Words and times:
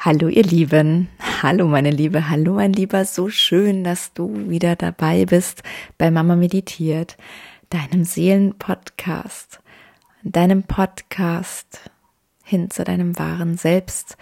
Hallo 0.00 0.28
ihr 0.28 0.44
Lieben, 0.44 1.08
hallo 1.42 1.66
meine 1.66 1.90
Liebe, 1.90 2.30
hallo 2.30 2.54
mein 2.54 2.72
Lieber, 2.72 3.04
so 3.04 3.30
schön, 3.30 3.82
dass 3.82 4.12
du 4.12 4.48
wieder 4.48 4.76
dabei 4.76 5.24
bist 5.24 5.64
bei 5.98 6.12
Mama 6.12 6.36
Meditiert, 6.36 7.16
deinem 7.70 8.04
Seelenpodcast, 8.04 9.58
deinem 10.22 10.62
Podcast 10.62 11.90
hin 12.44 12.70
zu 12.70 12.84
deinem 12.84 13.18
wahren 13.18 13.56
Selbst. 13.56 14.16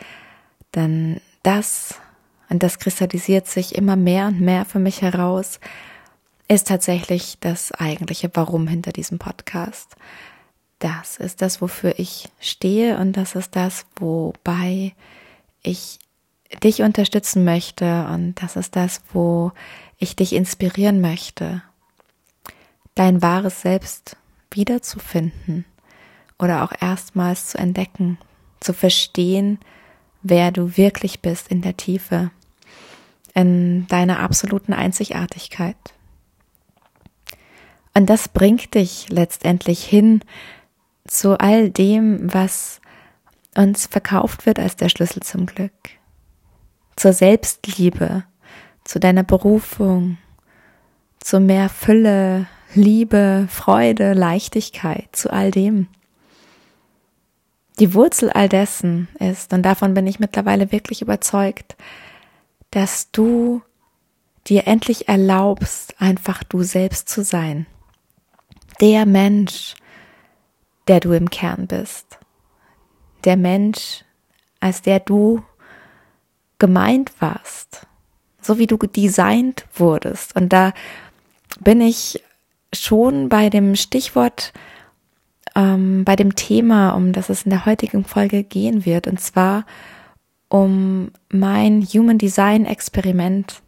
Denn 0.74 1.21
das, 1.42 2.01
und 2.49 2.63
das 2.63 2.79
kristallisiert 2.79 3.47
sich 3.47 3.74
immer 3.74 3.97
mehr 3.97 4.29
und 4.29 4.40
mehr 4.40 4.65
für 4.65 4.79
mich 4.79 5.03
heraus, 5.03 5.61
ist 6.49 6.69
tatsächlich 6.69 7.37
das 7.40 7.71
eigentliche 7.72 8.31
Warum 8.33 8.67
hinter 8.67 8.93
diesem 8.93 9.19
Podcast. 9.19 9.95
Das 10.79 11.19
ist 11.19 11.43
das, 11.43 11.61
wofür 11.61 11.99
ich 11.99 12.31
stehe 12.40 12.97
und 12.97 13.13
das 13.13 13.35
ist 13.35 13.54
das, 13.54 13.85
wobei 13.97 14.95
ich 15.67 15.98
dich 16.62 16.83
unterstützen 16.83 17.45
möchte 17.45 18.06
und 18.06 18.41
das 18.43 18.56
ist 18.56 18.77
das, 18.77 19.02
wo 19.12 19.52
ich 19.98 20.16
dich 20.16 20.33
inspirieren 20.33 21.01
möchte, 21.01 21.62
dein 22.95 23.23
wahres 23.23 23.62
Selbst 23.62 24.16
wiederzufinden 24.51 25.65
oder 26.39 26.62
auch 26.62 26.73
erstmals 26.80 27.48
zu 27.48 27.59
entdecken, 27.59 28.19
zu 28.61 28.73
verstehen, 28.73 29.59
wer 30.23 30.51
du 30.51 30.77
wirklich 30.77 31.20
bist 31.20 31.48
in 31.48 31.62
der 31.62 31.77
Tiefe, 31.77 32.30
in 33.34 33.87
deiner 33.89 34.20
absoluten 34.20 34.73
Einzigartigkeit. 34.73 35.77
Und 37.95 38.06
das 38.11 38.28
bringt 38.28 38.75
dich 38.75 39.09
letztendlich 39.09 39.84
hin 39.84 40.20
zu 41.06 41.39
all 41.39 41.70
dem, 41.70 42.33
was 42.33 42.80
uns 43.56 43.87
verkauft 43.87 44.46
wird 44.46 44.59
als 44.59 44.77
der 44.77 44.88
Schlüssel 44.88 45.23
zum 45.23 45.46
Glück, 45.46 45.73
zur 46.97 47.12
Selbstliebe, 47.12 48.25
zu 48.84 49.00
deiner 49.00 49.22
Berufung, 49.22 50.19
zu 51.20 51.41
mehr 51.41 51.69
Fülle, 51.69 52.47
Liebe, 52.75 53.48
Freude, 53.50 54.12
Leichtigkeit, 54.12 55.08
zu 55.12 55.33
all 55.33 55.50
dem. 55.50 55.89
Die 57.78 57.94
Wurzel 57.94 58.31
all 58.31 58.48
dessen 58.48 59.08
ist, 59.19 59.53
und 59.53 59.62
davon 59.62 59.94
bin 59.94 60.06
ich 60.06 60.20
mittlerweile 60.20 60.72
wirklich 60.72 61.03
überzeugt, 61.03 61.77
dass 62.70 63.11
du 63.11 63.62
dir 64.47 64.66
endlich 64.66 65.09
erlaubst, 65.09 66.00
einfach 66.00 66.42
du 66.44 66.62
selbst 66.62 67.09
zu 67.09 67.25
sein. 67.25 67.66
Der 68.81 69.06
Mensch, 69.06 69.75
der 70.86 71.00
du 71.00 71.12
im 71.12 71.31
Kern 71.31 71.66
bist 71.66 72.06
der 73.27 73.36
Mensch, 73.36 74.05
als 74.60 74.82
der 74.82 75.00
du 75.00 75.42
gemeint 76.58 77.12
warst, 77.20 77.86
so 78.41 78.58
wie 78.58 78.66
du 78.66 78.77
designt 78.78 79.66
wurdest. 79.74 80.34
Und 80.36 80.52
da 80.52 80.72
bin 81.60 81.80
ich 81.80 82.22
schon 82.72 83.28
bei 83.28 83.50
dem 83.50 83.77
Stichwort, 83.77 84.52
ähm, 85.54 86.04
bei 86.04 86.16
dem 86.16 86.34
Thema, 86.34 86.91
um 86.91 87.12
das 87.12 87.28
es 87.28 87.42
in 87.42 87.50
der 87.50 87.66
heutigen 87.66 88.04
Folge 88.04 88.42
gehen 88.42 88.84
wird, 88.84 89.06
und 89.06 89.20
zwar 89.20 89.66
um 90.48 91.10
mein 91.28 91.82
Human 91.82 92.19
Design 92.19 92.66
Experiment. 92.66 93.62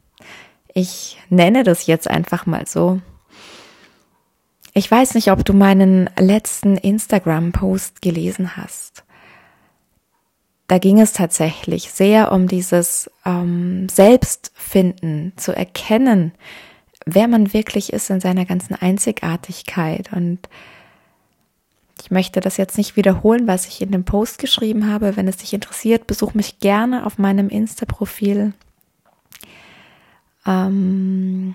Ich 0.72 1.18
nenne 1.28 1.64
das 1.64 1.86
jetzt 1.86 2.08
einfach 2.08 2.46
mal 2.46 2.66
so. 2.66 3.00
Ich 4.74 4.88
weiß 4.88 5.14
nicht, 5.14 5.32
ob 5.32 5.44
du 5.44 5.54
meinen 5.54 6.08
letzten 6.18 6.76
Instagram-Post 6.76 8.00
gelesen 8.00 8.56
hast 8.56 9.04
da 10.68 10.78
ging 10.78 11.00
es 11.00 11.14
tatsächlich 11.14 11.90
sehr 11.90 12.30
um 12.30 12.46
dieses 12.46 13.10
ähm, 13.24 13.88
Selbstfinden, 13.88 15.32
zu 15.36 15.56
erkennen, 15.56 16.32
wer 17.06 17.26
man 17.26 17.54
wirklich 17.54 17.92
ist 17.92 18.10
in 18.10 18.20
seiner 18.20 18.44
ganzen 18.44 18.74
Einzigartigkeit. 18.74 20.12
Und 20.12 20.40
ich 22.02 22.10
möchte 22.10 22.40
das 22.40 22.58
jetzt 22.58 22.76
nicht 22.76 22.96
wiederholen, 22.96 23.46
was 23.46 23.66
ich 23.66 23.80
in 23.80 23.90
dem 23.90 24.04
Post 24.04 24.38
geschrieben 24.38 24.90
habe. 24.92 25.16
Wenn 25.16 25.26
es 25.26 25.38
dich 25.38 25.54
interessiert, 25.54 26.06
besuch 26.06 26.34
mich 26.34 26.58
gerne 26.58 27.06
auf 27.06 27.16
meinem 27.16 27.48
Insta-Profil. 27.48 28.52
Ähm, 30.46 31.54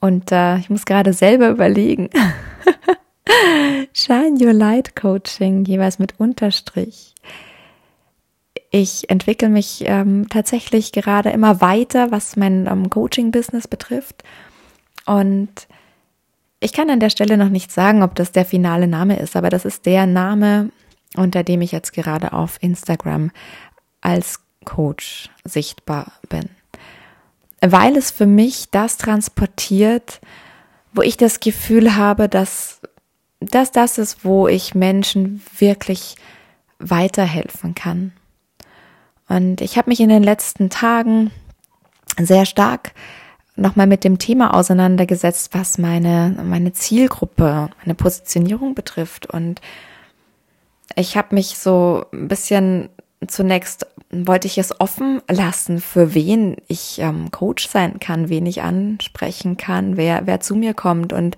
und 0.00 0.32
äh, 0.32 0.58
ich 0.58 0.68
muss 0.68 0.84
gerade 0.84 1.12
selber 1.12 1.48
überlegen. 1.48 2.10
Shine 3.92 4.36
Your 4.40 4.52
Light 4.52 4.96
Coaching, 4.96 5.64
jeweils 5.64 6.00
mit 6.00 6.18
Unterstrich. 6.18 7.14
Ich 8.78 9.08
entwickle 9.08 9.48
mich 9.48 9.84
ähm, 9.86 10.28
tatsächlich 10.28 10.92
gerade 10.92 11.30
immer 11.30 11.62
weiter, 11.62 12.10
was 12.10 12.36
mein 12.36 12.66
ähm, 12.66 12.90
Coaching-Business 12.90 13.68
betrifft. 13.68 14.22
Und 15.06 15.66
ich 16.60 16.74
kann 16.74 16.90
an 16.90 17.00
der 17.00 17.08
Stelle 17.08 17.38
noch 17.38 17.48
nicht 17.48 17.72
sagen, 17.72 18.02
ob 18.02 18.14
das 18.16 18.32
der 18.32 18.44
finale 18.44 18.86
Name 18.86 19.18
ist, 19.18 19.34
aber 19.34 19.48
das 19.48 19.64
ist 19.64 19.86
der 19.86 20.04
Name, 20.04 20.68
unter 21.16 21.42
dem 21.42 21.62
ich 21.62 21.72
jetzt 21.72 21.94
gerade 21.94 22.34
auf 22.34 22.58
Instagram 22.60 23.30
als 24.02 24.40
Coach 24.66 25.30
sichtbar 25.42 26.12
bin. 26.28 26.50
Weil 27.62 27.96
es 27.96 28.10
für 28.10 28.26
mich 28.26 28.68
das 28.72 28.98
transportiert, 28.98 30.20
wo 30.92 31.00
ich 31.00 31.16
das 31.16 31.40
Gefühl 31.40 31.96
habe, 31.96 32.28
dass, 32.28 32.82
dass 33.40 33.72
das 33.72 33.96
ist, 33.96 34.22
wo 34.22 34.48
ich 34.48 34.74
Menschen 34.74 35.40
wirklich 35.56 36.16
weiterhelfen 36.78 37.74
kann. 37.74 38.12
Und 39.28 39.60
ich 39.60 39.76
habe 39.76 39.90
mich 39.90 40.00
in 40.00 40.08
den 40.08 40.22
letzten 40.22 40.70
Tagen 40.70 41.30
sehr 42.18 42.46
stark 42.46 42.92
nochmal 43.56 43.86
mit 43.86 44.04
dem 44.04 44.18
Thema 44.18 44.54
auseinandergesetzt, 44.54 45.50
was 45.52 45.78
meine, 45.78 46.36
meine 46.44 46.72
Zielgruppe, 46.72 47.70
meine 47.82 47.94
Positionierung 47.94 48.74
betrifft. 48.74 49.26
Und 49.26 49.60
ich 50.94 51.16
habe 51.16 51.34
mich 51.34 51.58
so 51.58 52.04
ein 52.12 52.28
bisschen 52.28 52.90
zunächst 53.26 53.86
wollte 54.10 54.46
ich 54.46 54.58
es 54.58 54.80
offen 54.80 55.20
lassen, 55.28 55.80
für 55.80 56.14
wen 56.14 56.56
ich 56.68 57.00
ähm, 57.00 57.30
Coach 57.30 57.68
sein 57.68 57.98
kann, 57.98 58.28
wen 58.28 58.46
ich 58.46 58.62
ansprechen 58.62 59.56
kann, 59.56 59.96
wer, 59.96 60.26
wer 60.26 60.40
zu 60.40 60.54
mir 60.54 60.74
kommt. 60.74 61.12
Und 61.12 61.36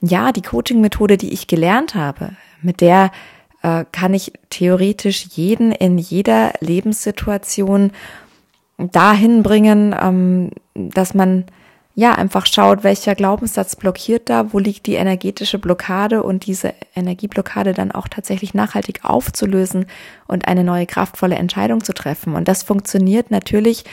ja, 0.00 0.32
die 0.32 0.42
Coaching-Methode, 0.42 1.16
die 1.16 1.32
ich 1.32 1.46
gelernt 1.46 1.94
habe, 1.94 2.32
mit 2.60 2.80
der 2.80 3.10
äh, 3.62 3.84
kann 3.92 4.14
ich 4.14 4.32
theoretisch 4.50 5.26
jeden 5.32 5.72
in 5.72 5.98
jeder 5.98 6.52
Lebenssituation 6.60 7.92
dahin 8.78 9.42
bringen, 9.42 9.94
ähm, 10.00 10.50
dass 10.74 11.14
man 11.14 11.44
ja 11.98 12.12
einfach 12.12 12.46
schaut, 12.46 12.84
welcher 12.84 13.16
Glaubenssatz 13.16 13.74
blockiert 13.74 14.30
da, 14.30 14.52
wo 14.52 14.60
liegt 14.60 14.86
die 14.86 14.94
energetische 14.94 15.58
Blockade 15.58 16.22
und 16.22 16.46
diese 16.46 16.72
Energieblockade 16.94 17.72
dann 17.72 17.90
auch 17.90 18.06
tatsächlich 18.06 18.54
nachhaltig 18.54 19.00
aufzulösen 19.02 19.86
und 20.28 20.46
eine 20.46 20.62
neue 20.62 20.86
kraftvolle 20.86 21.34
Entscheidung 21.34 21.82
zu 21.82 21.92
treffen. 21.92 22.36
Und 22.36 22.46
das 22.46 22.62
funktioniert 22.62 23.32
natürlich 23.32 23.84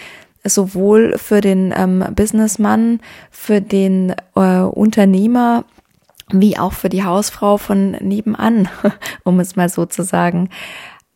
sowohl 0.44 1.18
für 1.18 1.42
den 1.42 1.74
ähm, 1.76 2.06
Businessmann, 2.16 3.00
für 3.32 3.60
den 3.60 4.14
äh, 4.36 4.60
Unternehmer, 4.60 5.66
wie 6.32 6.58
auch 6.58 6.74
für 6.74 6.90
die 6.90 7.04
Hausfrau 7.04 7.58
von 7.58 7.92
nebenan, 7.92 8.68
um 9.24 9.40
es 9.40 9.56
mal 9.56 9.70
so 9.70 9.86
zu 9.86 10.04
sagen. 10.04 10.50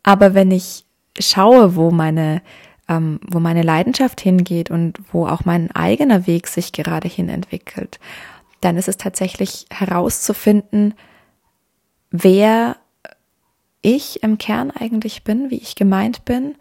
Aber 0.04 0.34
wenn 0.34 0.52
ich 0.52 0.86
schaue, 1.20 1.76
wo 1.76 1.92
meine, 1.92 2.42
ähm, 2.88 3.20
wo 3.28 3.40
meine 3.40 3.64
Leidenschaft 3.64 4.22
hingeht 4.22 4.72
und 4.72 5.00
wo 5.12 5.28
auch 5.28 5.46
mein 5.46 5.72
eigener 5.72 6.28
Weg 6.28 6.48
sich 6.48 6.72
gerade 6.72 7.08
hin 7.08 7.30
entwickelt, 7.30 8.00
dann 8.62 8.78
ist 8.78 8.88
es 8.88 8.98
tatsächlich 8.98 9.66
herauszufinden, 9.70 10.94
wer 12.12 12.78
ich 13.82 14.24
im 14.24 14.38
Kern 14.38 14.72
eigentlich 14.72 15.24
bin, 15.24 15.50
wie 15.50 15.58
ich 15.58 15.76
gemeint 15.76 16.26
bin 16.26 16.56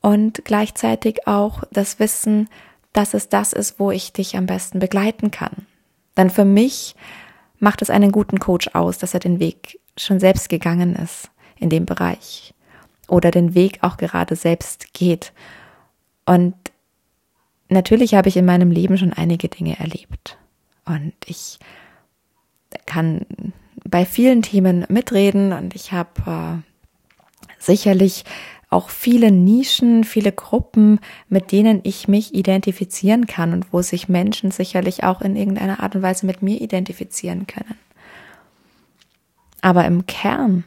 und 0.00 0.44
gleichzeitig 0.44 1.26
auch 1.26 1.62
das 1.70 1.98
Wissen, 1.98 2.48
dass 2.92 3.14
es 3.14 3.28
das 3.28 3.52
ist, 3.52 3.78
wo 3.78 3.90
ich 3.90 4.12
dich 4.12 4.36
am 4.36 4.46
besten 4.46 4.78
begleiten 4.78 5.30
kann. 5.30 5.66
Dann 6.14 6.30
für 6.30 6.44
mich 6.44 6.94
macht 7.62 7.80
es 7.80 7.90
einen 7.90 8.10
guten 8.10 8.40
Coach 8.40 8.68
aus, 8.74 8.98
dass 8.98 9.14
er 9.14 9.20
den 9.20 9.38
Weg 9.38 9.78
schon 9.96 10.18
selbst 10.18 10.48
gegangen 10.48 10.96
ist 10.96 11.30
in 11.56 11.70
dem 11.70 11.86
Bereich 11.86 12.54
oder 13.08 13.30
den 13.30 13.54
Weg 13.54 13.78
auch 13.82 13.96
gerade 13.96 14.34
selbst 14.34 14.92
geht. 14.94 15.32
Und 16.26 16.54
natürlich 17.68 18.14
habe 18.14 18.28
ich 18.28 18.36
in 18.36 18.44
meinem 18.44 18.72
Leben 18.72 18.98
schon 18.98 19.12
einige 19.12 19.48
Dinge 19.48 19.78
erlebt 19.78 20.38
und 20.84 21.14
ich 21.26 21.58
kann 22.86 23.26
bei 23.84 24.04
vielen 24.04 24.42
Themen 24.42 24.84
mitreden 24.88 25.52
und 25.52 25.74
ich 25.74 25.92
habe 25.92 26.10
äh, 26.26 27.48
sicherlich 27.58 28.24
auch 28.72 28.90
viele 28.90 29.30
Nischen, 29.30 30.04
viele 30.04 30.32
Gruppen, 30.32 31.00
mit 31.28 31.52
denen 31.52 31.80
ich 31.84 32.08
mich 32.08 32.34
identifizieren 32.34 33.26
kann 33.26 33.52
und 33.52 33.72
wo 33.72 33.82
sich 33.82 34.08
Menschen 34.08 34.50
sicherlich 34.50 35.04
auch 35.04 35.20
in 35.20 35.36
irgendeiner 35.36 35.80
Art 35.80 35.94
und 35.94 36.02
Weise 36.02 36.26
mit 36.26 36.42
mir 36.42 36.60
identifizieren 36.60 37.46
können. 37.46 37.76
Aber 39.60 39.84
im 39.84 40.06
Kern 40.06 40.64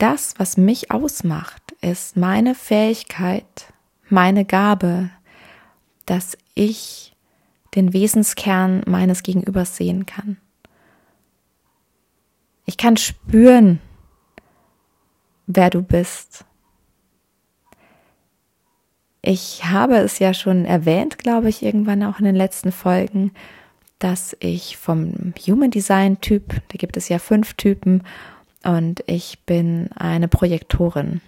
das, 0.00 0.34
was 0.38 0.56
mich 0.56 0.90
ausmacht, 0.90 1.74
ist 1.82 2.16
meine 2.16 2.54
Fähigkeit, 2.54 3.72
meine 4.08 4.46
Gabe, 4.46 5.10
dass 6.06 6.38
ich 6.54 7.14
den 7.74 7.92
Wesenskern 7.92 8.82
meines 8.86 9.22
Gegenübers 9.22 9.76
sehen 9.76 10.06
kann. 10.06 10.38
Ich 12.64 12.78
kann 12.78 12.96
spüren, 12.96 13.80
wer 15.46 15.68
du 15.68 15.82
bist. 15.82 16.46
Ich 19.22 19.64
habe 19.64 19.96
es 19.96 20.18
ja 20.18 20.32
schon 20.32 20.64
erwähnt, 20.64 21.18
glaube 21.18 21.48
ich, 21.48 21.62
irgendwann 21.62 22.02
auch 22.02 22.18
in 22.18 22.24
den 22.24 22.36
letzten 22.36 22.72
Folgen, 22.72 23.32
dass 23.98 24.34
ich 24.40 24.76
vom 24.78 25.34
Human 25.46 25.70
Design 25.70 26.20
Typ, 26.20 26.54
da 26.68 26.76
gibt 26.78 26.96
es 26.96 27.08
ja 27.08 27.18
fünf 27.18 27.54
Typen, 27.54 28.02
und 28.64 29.02
ich 29.06 29.38
bin 29.46 29.90
eine 29.94 30.28
Projektorin. 30.28 31.20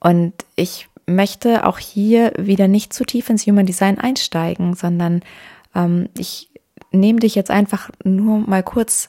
Und 0.00 0.32
ich 0.56 0.88
möchte 1.06 1.66
auch 1.66 1.78
hier 1.78 2.32
wieder 2.38 2.68
nicht 2.68 2.92
zu 2.92 3.04
tief 3.04 3.28
ins 3.30 3.46
Human 3.46 3.66
Design 3.66 3.98
einsteigen, 3.98 4.74
sondern 4.74 5.22
ähm, 5.74 6.08
ich 6.18 6.50
nehme 6.92 7.20
dich 7.20 7.34
jetzt 7.34 7.50
einfach 7.50 7.90
nur 8.04 8.38
mal 8.38 8.62
kurz 8.62 9.08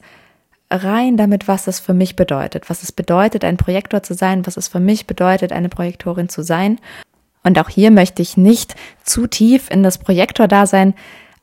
rein 0.70 1.16
damit, 1.18 1.48
was 1.48 1.68
es 1.68 1.80
für 1.80 1.94
mich 1.94 2.16
bedeutet, 2.16 2.70
was 2.70 2.84
es 2.84 2.92
bedeutet, 2.92 3.46
ein 3.46 3.58
Projektor 3.58 4.04
zu 4.04 4.14
sein, 4.14 4.46
was 4.46 4.58
es 4.58 4.68
für 4.68 4.82
mich 4.82 5.08
bedeutet, 5.08 5.54
eine 5.54 5.70
Projektorin 5.70 6.30
zu 6.30 6.42
sein. 6.42 6.80
Und 7.48 7.58
auch 7.60 7.70
hier 7.70 7.92
möchte 7.92 8.22
ich 8.22 8.36
nicht 8.36 8.76
zu 9.04 9.26
tief 9.26 9.70
in 9.72 9.82
das 9.82 10.00
Projektordasein 10.00 10.94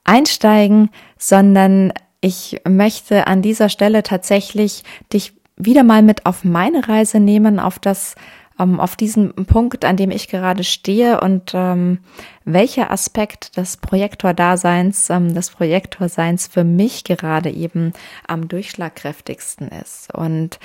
einsteigen, 0.04 0.90
sondern 1.16 1.94
ich 2.20 2.60
möchte 2.68 3.26
an 3.26 3.40
dieser 3.40 3.70
Stelle 3.70 4.02
tatsächlich 4.02 4.84
dich 5.14 5.32
wieder 5.56 5.82
mal 5.82 6.02
mit 6.02 6.26
auf 6.26 6.44
meine 6.44 6.86
Reise 6.86 7.20
nehmen, 7.20 7.58
auf 7.58 7.78
das, 7.78 8.16
ähm, 8.60 8.80
auf 8.80 8.96
diesen 8.96 9.32
Punkt, 9.46 9.86
an 9.86 9.96
dem 9.96 10.10
ich 10.10 10.28
gerade 10.28 10.62
stehe 10.62 11.22
und 11.22 11.52
ähm, 11.54 12.00
welcher 12.44 12.90
Aspekt 12.90 13.56
des 13.56 13.78
Projektordaseins, 13.78 15.08
ähm, 15.08 15.34
des 15.34 15.48
Projektorseins 15.52 16.48
für 16.48 16.64
mich 16.64 17.04
gerade 17.04 17.48
eben 17.48 17.94
am 18.28 18.46
durchschlagkräftigsten 18.48 19.68
ist. 19.68 20.12
Und 20.14 20.58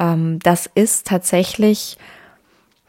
ähm, 0.00 0.40
das 0.40 0.68
ist 0.74 1.06
tatsächlich 1.06 1.98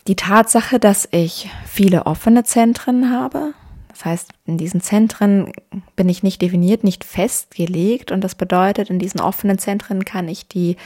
die 0.07 0.15
Tatsache, 0.15 0.79
dass 0.79 1.07
ich 1.11 1.50
viele 1.65 2.05
offene 2.05 2.44
Zentren 2.44 3.09
habe. 3.09 3.53
Das 3.89 4.05
heißt, 4.05 4.31
in 4.45 4.57
diesen 4.57 4.81
Zentren 4.81 5.53
bin 5.95 6.09
ich 6.09 6.23
nicht 6.23 6.41
definiert, 6.41 6.83
nicht 6.83 7.03
festgelegt 7.03 8.11
und 8.11 8.21
das 8.21 8.35
bedeutet, 8.35 8.89
in 8.89 9.00
diesen 9.00 9.21
offenen 9.21 9.59
Zentren 9.59 10.03
kann 10.03 10.27
ich 10.27 10.47
die 10.47 10.77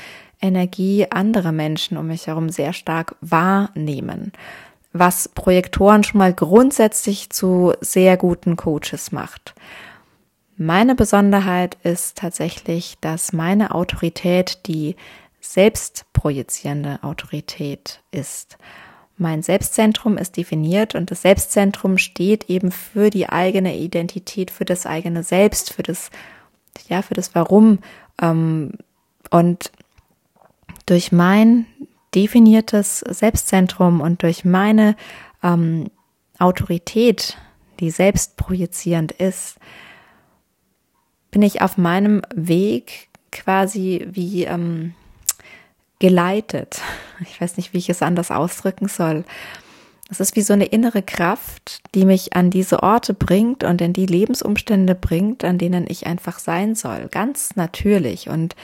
Energie 0.42 1.08
anderer 1.10 1.52
Menschen 1.52 1.98
um 1.98 2.08
mich 2.08 2.28
herum 2.28 2.50
sehr 2.50 2.74
stark 2.74 3.16
wahrnehmen, 3.22 4.34
was 4.94 5.30
Projektoren 5.30 6.04
schon 6.04 6.20
mal 6.20 6.34
grundsätzlich 6.34 7.30
zu 7.30 7.74
sehr 7.82 8.18
guten 8.18 8.56
Coaches 8.56 9.12
macht. 9.12 9.56
Meine 10.58 10.96
Besonderheit 10.96 11.78
ist 11.84 12.18
tatsächlich, 12.18 12.98
dass 13.00 13.32
meine 13.32 13.74
Autorität 13.74 14.68
die 14.68 14.96
selbstprojizierende 15.40 17.00
Autorität 17.04 18.02
ist. 18.12 18.58
Mein 19.18 19.42
Selbstzentrum 19.42 20.18
ist 20.18 20.38
definiert 20.38 20.94
und 20.94 21.10
das 21.10 21.24
Selbstzentrum 21.24 21.98
steht 21.98 22.50
eben 22.50 22.72
für 22.72 23.10
die 23.10 23.30
eigene 23.30 23.76
Identität, 23.76 24.52
für 24.52 24.66
das 24.66 24.86
eigene 24.86 25.24
Selbst, 25.24 25.74
für 25.74 25.84
das, 25.84 26.12
ja, 26.88 27.02
für 27.02 27.16
das 27.16 27.34
Warum. 27.34 27.80
Ähm, 28.22 28.74
und 29.32 29.72
durch 30.86 31.12
mein 31.12 31.66
definiertes 32.14 33.00
Selbstzentrum 33.00 34.02
und 34.02 34.22
durch 34.22 34.46
meine 34.46 34.96
ähm, 35.44 35.90
Autorität, 36.40 37.38
die 37.80 37.90
selbstprojizierend 37.90 39.12
ist, 39.12 39.58
bin 41.32 41.42
ich 41.42 41.62
auf 41.62 41.78
meinem 41.78 42.22
Weg 42.34 43.10
quasi 43.32 44.08
wie 44.12 44.44
ähm, 44.44 44.94
geleitet. 46.00 46.82
Ich 47.22 47.40
weiß 47.40 47.58
nicht, 47.58 47.74
wie 47.74 47.78
ich 47.78 47.90
es 47.90 48.02
anders 48.02 48.32
ausdrücken 48.32 48.88
soll. 48.88 49.24
Es 50.10 50.20
ist 50.20 50.36
wie 50.36 50.42
so 50.42 50.54
eine 50.54 50.66
innere 50.66 51.02
Kraft, 51.02 51.82
die 51.94 52.06
mich 52.06 52.34
an 52.34 52.50
diese 52.50 52.82
Orte 52.82 53.14
bringt 53.14 53.64
und 53.64 53.82
in 53.82 53.94
die 53.94 54.06
Lebensumstände 54.06 54.96
bringt, 54.96 55.44
an 55.44 55.58
denen 55.58 55.86
ich 55.88 56.08
einfach 56.08 56.40
sein 56.40 56.76
soll. 56.76 57.10
Ganz 57.12 57.56
natürlich. 57.56 58.30
Und 58.30 58.56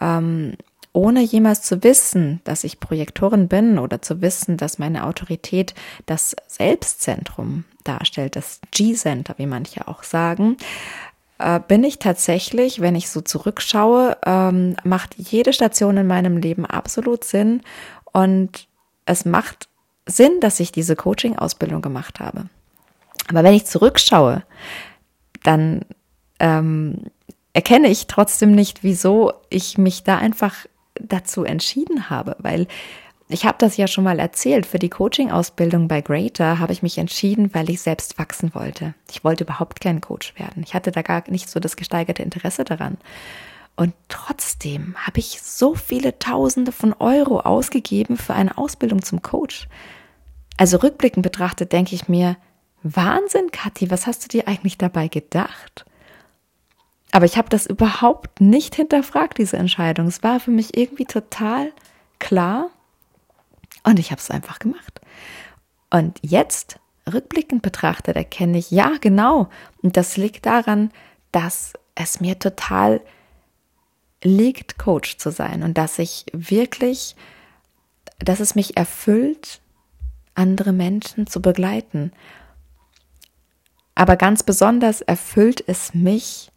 ähm, 0.00 0.54
ohne 0.94 1.20
jemals 1.20 1.62
zu 1.62 1.84
wissen, 1.84 2.40
dass 2.44 2.64
ich 2.64 2.80
Projektorin 2.80 3.48
bin 3.48 3.78
oder 3.78 4.00
zu 4.00 4.22
wissen, 4.22 4.56
dass 4.56 4.78
meine 4.78 5.06
Autorität 5.06 5.74
das 6.06 6.34
Selbstzentrum 6.46 7.64
darstellt, 7.84 8.36
das 8.36 8.60
G-Center, 8.70 9.34
wie 9.36 9.46
manche 9.46 9.86
auch 9.88 10.02
sagen, 10.02 10.56
äh, 11.38 11.60
bin 11.66 11.84
ich 11.84 11.98
tatsächlich, 11.98 12.80
wenn 12.80 12.94
ich 12.94 13.10
so 13.10 13.20
zurückschaue, 13.20 14.16
ähm, 14.24 14.76
macht 14.84 15.14
jede 15.16 15.52
Station 15.52 15.96
in 15.96 16.06
meinem 16.06 16.36
Leben 16.36 16.66
absolut 16.66 17.24
Sinn 17.24 17.62
und 18.12 18.68
es 19.06 19.24
macht 19.24 19.68
Sinn, 20.06 20.40
dass 20.40 20.60
ich 20.60 20.72
diese 20.72 20.96
Coaching-Ausbildung 20.96 21.82
gemacht 21.82 22.20
habe. 22.20 22.48
Aber 23.28 23.44
wenn 23.44 23.54
ich 23.54 23.66
zurückschaue, 23.66 24.42
dann 25.42 25.82
ähm, 26.40 27.04
erkenne 27.52 27.88
ich 27.88 28.06
trotzdem 28.06 28.52
nicht, 28.52 28.82
wieso 28.82 29.32
ich 29.50 29.78
mich 29.78 30.04
da 30.04 30.18
einfach 30.18 30.54
dazu 31.00 31.44
entschieden 31.44 32.10
habe, 32.10 32.36
weil 32.38 32.66
ich 33.28 33.44
habe 33.44 33.58
das 33.58 33.76
ja 33.76 33.86
schon 33.86 34.04
mal 34.04 34.18
erzählt. 34.18 34.64
Für 34.64 34.78
die 34.78 34.88
Coaching-Ausbildung 34.88 35.86
bei 35.86 36.00
Greater 36.00 36.58
habe 36.58 36.72
ich 36.72 36.82
mich 36.82 36.96
entschieden, 36.96 37.52
weil 37.52 37.68
ich 37.68 37.82
selbst 37.82 38.18
wachsen 38.18 38.54
wollte. 38.54 38.94
Ich 39.10 39.22
wollte 39.22 39.44
überhaupt 39.44 39.80
kein 39.80 40.00
Coach 40.00 40.34
werden. 40.38 40.62
Ich 40.62 40.74
hatte 40.74 40.92
da 40.92 41.02
gar 41.02 41.22
nicht 41.28 41.50
so 41.50 41.60
das 41.60 41.76
gesteigerte 41.76 42.22
Interesse 42.22 42.64
daran. 42.64 42.96
Und 43.76 43.92
trotzdem 44.08 44.96
habe 44.96 45.20
ich 45.20 45.42
so 45.42 45.74
viele 45.74 46.18
Tausende 46.18 46.72
von 46.72 46.94
Euro 46.94 47.40
ausgegeben 47.40 48.16
für 48.16 48.34
eine 48.34 48.56
Ausbildung 48.56 49.02
zum 49.02 49.20
Coach. 49.20 49.68
Also 50.56 50.78
rückblickend 50.78 51.22
betrachtet 51.22 51.72
denke 51.72 51.94
ich 51.94 52.08
mir, 52.08 52.36
Wahnsinn, 52.82 53.50
Kathi, 53.52 53.90
was 53.90 54.06
hast 54.06 54.24
du 54.24 54.28
dir 54.28 54.48
eigentlich 54.48 54.78
dabei 54.78 55.08
gedacht? 55.08 55.84
Aber 57.12 57.26
ich 57.26 57.36
habe 57.36 57.50
das 57.50 57.66
überhaupt 57.66 58.40
nicht 58.40 58.74
hinterfragt, 58.74 59.38
diese 59.38 59.58
Entscheidung. 59.58 60.06
Es 60.06 60.22
war 60.22 60.40
für 60.40 60.50
mich 60.50 60.76
irgendwie 60.76 61.04
total 61.04 61.72
klar 62.18 62.70
und 63.88 63.98
ich 63.98 64.10
habe 64.10 64.20
es 64.20 64.30
einfach 64.30 64.58
gemacht. 64.58 65.00
Und 65.90 66.18
jetzt, 66.22 66.78
rückblickend 67.10 67.62
betrachtet, 67.62 68.16
erkenne 68.16 68.58
ich, 68.58 68.70
ja, 68.70 68.92
genau. 69.00 69.48
Und 69.82 69.96
das 69.96 70.18
liegt 70.18 70.44
daran, 70.44 70.90
dass 71.32 71.72
es 71.94 72.20
mir 72.20 72.38
total 72.38 73.00
liegt, 74.22 74.78
Coach 74.78 75.16
zu 75.16 75.30
sein 75.30 75.62
und 75.62 75.78
dass 75.78 75.98
ich 75.98 76.26
wirklich, 76.32 77.16
dass 78.18 78.40
es 78.40 78.54
mich 78.54 78.76
erfüllt, 78.76 79.60
andere 80.34 80.72
Menschen 80.72 81.26
zu 81.26 81.40
begleiten. 81.40 82.12
Aber 83.94 84.16
ganz 84.16 84.42
besonders 84.42 85.00
erfüllt 85.00 85.64
es 85.66 85.94
mich, 85.94 86.52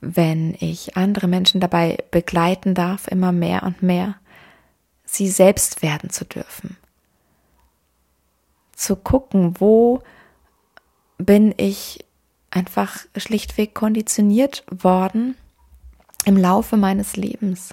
wenn 0.00 0.54
ich 0.60 0.96
andere 0.98 1.28
Menschen 1.28 1.60
dabei 1.60 1.96
begleiten 2.10 2.74
darf, 2.74 3.08
immer 3.08 3.32
mehr 3.32 3.62
und 3.62 3.82
mehr, 3.82 4.16
sie 5.08 5.28
selbst 5.28 5.82
werden 5.82 6.10
zu 6.10 6.24
dürfen. 6.24 6.76
Zu 8.74 8.96
gucken, 8.96 9.54
wo 9.58 10.02
bin 11.18 11.54
ich 11.56 12.04
einfach 12.50 12.98
schlichtweg 13.16 13.74
konditioniert 13.74 14.64
worden 14.70 15.36
im 16.24 16.36
Laufe 16.36 16.76
meines 16.76 17.16
Lebens. 17.16 17.70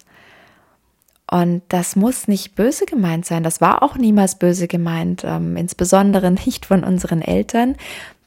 Und 1.30 1.64
das 1.70 1.96
muss 1.96 2.28
nicht 2.28 2.56
böse 2.56 2.86
gemeint 2.86 3.26
sein. 3.26 3.44
Das 3.44 3.62
war 3.62 3.84
auch 3.84 3.96
niemals 3.96 4.38
böse 4.38 4.68
gemeint, 4.68 5.24
ähm, 5.26 5.58
insbesondere 5.58 6.32
nicht 6.32 6.66
von 6.66 6.84
unseren 6.84 7.22
Eltern, 7.22 7.76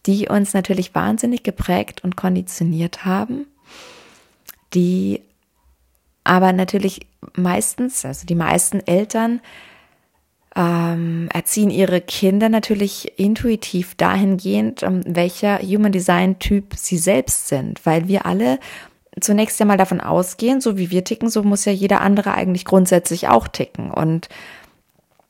die 0.06 0.28
uns 0.28 0.54
natürlich 0.54 0.94
wahnsinnig 0.94 1.42
geprägt 1.42 2.02
und 2.02 2.16
konditioniert 2.16 3.04
haben 3.04 3.46
die 4.74 5.22
aber 6.28 6.52
natürlich 6.52 7.00
meistens, 7.35 8.04
also 8.04 8.26
die 8.26 8.35
meisten 8.35 8.80
Eltern, 8.87 9.40
ähm, 10.54 11.28
erziehen 11.32 11.70
ihre 11.70 12.00
Kinder 12.00 12.49
natürlich 12.49 13.18
intuitiv 13.18 13.94
dahingehend, 13.94 14.82
ähm, 14.82 15.02
welcher 15.06 15.58
Human 15.61 15.92
Design 15.92 16.38
Typ 16.38 16.75
sie 16.75 16.99
selbst 16.99 17.49
sind, 17.49 17.85
weil 17.87 18.08
wir 18.08 18.26
alle 18.26 18.58
zunächst 19.20 19.61
einmal 19.61 19.76
davon 19.76 20.00
ausgehen, 20.00 20.61
so 20.61 20.76
wie 20.76 20.90
wir 20.90 21.04
ticken, 21.04 21.30
so 21.30 21.42
muss 21.42 21.64
ja 21.64 21.73
jeder 21.73 22.00
andere 22.02 22.35
eigentlich 22.35 22.64
grundsätzlich 22.64 23.28
auch 23.28 23.49
ticken. 23.49 23.90
Und 23.90 24.28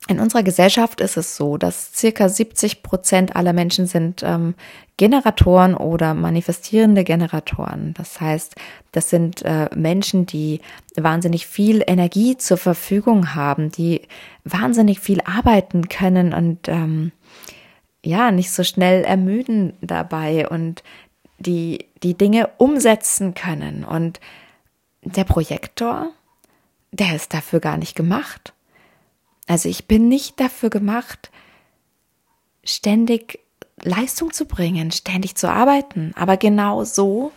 in 0.09 0.21
unserer 0.21 0.43
Gesellschaft 0.43 1.01
ist 1.01 1.17
es 1.17 1.37
so, 1.37 1.59
dass 1.59 1.93
circa 1.95 2.29
70 2.29 2.83
Prozent 2.83 3.37
aller 3.37 3.53
Menschen 3.53 3.87
sind 3.87 4.23
ähm, 4.25 4.55
Generatoren 4.97 5.75
oder 5.75 6.15
manifestierende 6.15 7.05
Generatoren. 7.05 7.95
Das 7.95 8.21
heißt, 8.21 8.57
das 8.91 9.11
sind 9.11 9.43
äh, 9.43 9.69
Menschen, 9.77 10.27
die 10.27 10.61
wahnsinnig 10.97 11.47
viel 11.47 11.85
Energie 11.87 12.37
zur 12.37 12.57
Verfügung 12.57 13.35
haben, 13.35 13.71
die 13.71 14.03
wahnsinnig 14.45 14.99
viel 14.99 15.21
arbeiten 15.21 15.89
können 15.89 16.33
und 16.33 16.69
ähm, 16.69 17.13
ja, 18.05 18.31
nicht 18.31 18.51
so 18.51 18.65
schnell 18.65 19.05
ermüden 19.05 19.75
dabei 19.83 20.49
und 20.49 20.83
die 21.39 21.89
die 22.03 22.15
Dinge 22.15 22.51
umsetzen 22.59 23.35
können. 23.35 23.85
Und 23.85 24.21
der 25.03 25.25
Projektor, 25.25 26.11
der 26.93 27.15
ist 27.15 27.35
dafür 27.35 27.61
gar 27.61 27.77
nicht 27.77 27.95
gemacht. 27.95 28.55
Also 29.49 29.69
ich 29.69 29.89
bin 29.89 30.09
nicht 30.09 30.39
dafür 30.39 30.71
gemacht, 30.71 31.31
ständig 32.63 33.41
Leistung 33.83 34.33
zu 34.33 34.45
bringen, 34.45 34.91
ständig 34.93 35.37
zu 35.37 35.49
arbeiten, 35.49 36.13
aber 36.17 36.37
genau 36.37 36.85
so. 36.85 37.33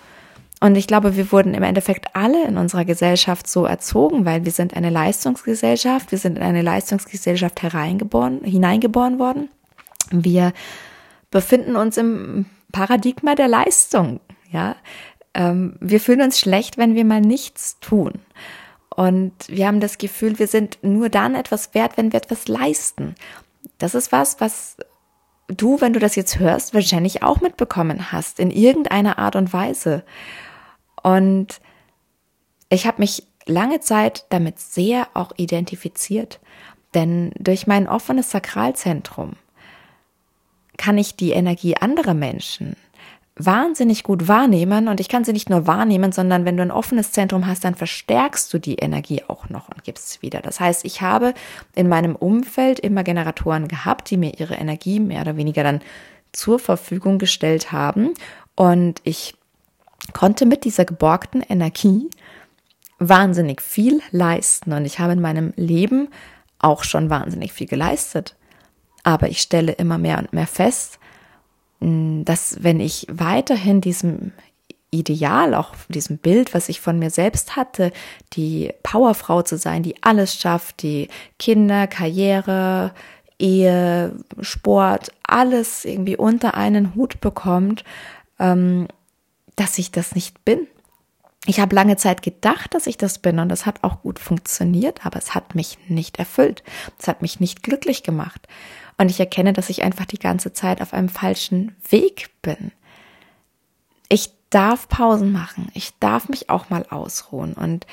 Und 0.60 0.76
ich 0.76 0.86
glaube, 0.86 1.16
wir 1.16 1.32
wurden 1.32 1.56
im 1.56 1.64
Endeffekt 1.64 2.16
alle 2.16 2.46
in 2.46 2.58
unserer 2.58 2.86
Gesellschaft 2.86 3.48
so 3.48 3.66
erzogen, 3.66 4.26
weil 4.26 4.46
wir 4.46 4.52
sind 4.52 4.76
eine 4.76 4.92
Leistungsgesellschaft, 4.92 6.12
wir 6.12 6.20
sind 6.20 6.38
in 6.38 6.44
eine 6.44 6.62
Leistungsgesellschaft 6.62 7.64
hereingeboren, 7.64 8.44
hineingeboren 8.44 9.18
worden. 9.18 9.50
Wir 10.12 10.54
befinden 11.32 11.76
uns 11.76 11.98
im 11.98 12.46
Paradigma 12.72 13.36
der 13.36 13.48
Leistung, 13.48 14.20
ja. 14.52 14.76
Ähm, 15.34 15.78
wir 15.80 16.02
fühlen 16.02 16.22
uns 16.22 16.40
schlecht, 16.40 16.78
wenn 16.78 16.94
wir 16.94 17.06
mal 17.06 17.22
nichts 17.22 17.80
tun. 17.80 18.14
Und 19.02 19.34
wir 19.48 19.66
haben 19.66 19.80
das 19.80 19.98
Gefühl, 19.98 20.38
wir 20.38 20.46
sind 20.46 20.78
nur 20.84 21.10
dann 21.10 21.34
etwas 21.34 21.74
wert, 21.74 21.98
wenn 21.98 22.14
wir 22.14 22.18
etwas 22.18 22.48
leisten. 22.48 23.16
Das 23.80 23.96
ist 23.96 24.12
was, 24.12 24.40
was 24.40 24.78
du, 25.48 25.82
wenn 25.82 25.94
du 25.94 26.00
das 26.00 26.16
jetzt 26.16 26.38
hörst, 26.38 26.76
wahrscheinlich 26.76 27.24
auch 27.24 27.42
mitbekommen 27.42 28.12
hast, 28.12 28.40
in 28.40 28.52
irgendeiner 28.52 29.18
Art 29.18 29.36
und 29.36 29.54
Weise. 29.54 30.04
Und 31.02 31.62
ich 32.70 32.86
habe 32.86 33.00
mich 33.02 33.26
lange 33.48 33.80
Zeit 33.80 34.28
damit 34.30 34.60
sehr 34.60 35.08
auch 35.16 35.32
identifiziert, 35.36 36.40
denn 36.94 37.32
durch 37.40 37.66
mein 37.66 37.88
offenes 37.88 38.30
Sakralzentrum 38.30 39.32
kann 40.78 41.00
ich 41.00 41.16
die 41.16 41.32
Energie 41.32 41.76
anderer 41.76 42.14
Menschen 42.14 42.76
wahnsinnig 43.36 44.04
gut 44.04 44.28
wahrnehmen 44.28 44.88
und 44.88 45.00
ich 45.00 45.08
kann 45.08 45.24
sie 45.24 45.34
nicht 45.34 45.50
nur 45.50 45.66
wahrnehmen, 45.66 46.12
sondern 46.12 46.46
wenn 46.46 46.58
du 46.58 46.64
ein 46.64 46.72
offenes 46.72 47.12
Zentrum 47.12 47.48
hast, 47.48 47.64
dann 47.64 47.76
verstärkst 47.76 48.54
du 48.54 48.60
die 48.60 48.76
Energie 48.76 49.24
auch 49.28 49.50
noch 49.50 49.70
und 49.70 49.84
gibst 49.84 50.10
es 50.10 50.22
wieder. 50.22 50.42
Das 50.42 50.60
heißt, 50.60 50.84
ich 50.86 51.02
habe 51.02 51.34
in 51.74 51.88
meinem 51.88 52.16
Umfeld 52.16 52.80
immer 52.80 53.04
Generatoren 53.04 53.68
gehabt, 53.68 54.10
die 54.10 54.18
mir 54.18 54.40
ihre 54.40 54.56
Energie 54.56 55.00
mehr 55.00 55.22
oder 55.22 55.38
weniger 55.38 55.64
dann 55.64 55.82
zur 56.34 56.60
Verfügung 56.60 57.20
gestellt 57.20 57.72
haben 57.72 58.14
und 58.56 59.02
ich 59.04 59.36
konnte 60.14 60.46
mit 60.46 60.66
dieser 60.66 60.86
geborgten 60.86 61.42
Energie 61.42 62.10
wahnsinnig 63.00 63.62
viel 63.62 64.02
leisten 64.12 64.74
und 64.74 64.86
ich 64.86 65.00
habe 65.00 65.14
in 65.14 65.22
meinem 65.22 65.54
Leben 65.56 66.10
auch 66.60 66.84
schon 66.84 67.10
wahnsinnig 67.10 67.52
viel 67.54 67.68
geleistet. 67.68 68.36
Aber 69.04 69.30
ich 69.30 69.42
stelle 69.42 69.72
immer 69.72 69.98
mehr 69.98 70.20
und 70.20 70.32
mehr 70.34 70.48
fest, 70.48 71.00
dass 71.82 72.64
wenn 72.64 72.80
ich 72.80 73.08
weiterhin 73.10 73.82
diesem 73.82 74.32
Ideal, 74.92 75.56
auch 75.56 75.74
diesem 75.88 76.18
Bild, 76.18 76.54
was 76.54 76.70
ich 76.70 76.82
von 76.82 77.00
mir 77.00 77.10
selbst 77.10 77.56
hatte, 77.56 77.92
die 78.34 78.72
Powerfrau 78.84 79.42
zu 79.42 79.58
sein, 79.58 79.84
die 79.84 79.96
alles 80.04 80.36
schafft, 80.36 80.84
die 80.84 81.08
Kinder, 81.40 81.88
Karriere, 81.88 82.94
Ehe, 83.40 84.16
Sport, 84.42 85.12
alles 85.24 85.86
irgendwie 85.86 86.18
unter 86.18 86.56
einen 86.56 86.94
Hut 86.94 87.22
bekommt, 87.22 87.84
ähm, 88.38 88.88
dass 89.56 89.78
ich 89.78 89.92
das 89.92 90.14
nicht 90.14 90.44
bin. 90.46 90.68
Ich 91.48 91.60
habe 91.60 91.76
lange 91.76 91.98
Zeit 91.98 92.22
gedacht, 92.22 92.74
dass 92.76 92.86
ich 92.86 92.98
das 92.98 93.18
bin 93.18 93.40
und 93.40 93.50
das 93.50 93.66
hat 93.66 93.84
auch 93.84 94.02
gut 94.02 94.20
funktioniert, 94.20 95.06
aber 95.06 95.18
es 95.18 95.34
hat 95.34 95.56
mich 95.56 95.80
nicht 95.88 96.20
erfüllt. 96.20 96.64
Es 97.00 97.08
hat 97.08 97.24
mich 97.24 97.40
nicht 97.40 97.64
glücklich 97.64 98.04
gemacht. 98.04 98.48
Und 99.02 99.10
ich 99.10 99.20
erkenne, 99.20 99.52
dass 99.52 99.72
ich 99.72 99.82
einfach 99.82 100.06
die 100.06 100.20
ganze 100.20 100.54
Zeit 100.54 100.80
auf 100.80 100.94
einem 100.94 101.10
falschen 101.10 101.76
Weg 101.90 102.30
bin. 102.44 102.72
Ich 104.10 104.30
darf 104.52 104.88
Pausen 104.90 105.32
machen. 105.32 105.70
Ich 105.74 105.98
darf 106.00 106.30
mich 106.30 106.52
auch 106.52 106.70
mal 106.70 106.86
ausruhen. 106.88 107.54
Und 107.54 107.88